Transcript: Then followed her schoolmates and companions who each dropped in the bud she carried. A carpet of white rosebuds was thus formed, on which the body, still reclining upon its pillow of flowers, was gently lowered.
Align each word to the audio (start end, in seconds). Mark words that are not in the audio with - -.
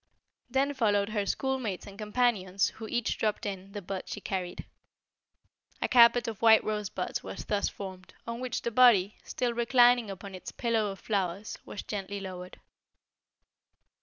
Then 0.49 0.73
followed 0.73 1.09
her 1.09 1.27
schoolmates 1.27 1.85
and 1.85 1.95
companions 1.95 2.69
who 2.69 2.87
each 2.87 3.19
dropped 3.19 3.45
in 3.45 3.73
the 3.73 3.83
bud 3.83 4.09
she 4.09 4.19
carried. 4.19 4.65
A 5.79 5.87
carpet 5.87 6.27
of 6.27 6.41
white 6.41 6.63
rosebuds 6.63 7.21
was 7.21 7.45
thus 7.45 7.69
formed, 7.69 8.15
on 8.25 8.39
which 8.39 8.63
the 8.63 8.71
body, 8.71 9.17
still 9.23 9.53
reclining 9.53 10.09
upon 10.09 10.33
its 10.33 10.51
pillow 10.51 10.87
of 10.89 10.99
flowers, 10.99 11.59
was 11.65 11.83
gently 11.83 12.19
lowered. 12.19 12.59